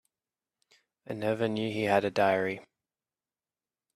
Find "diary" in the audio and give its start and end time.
2.09-2.65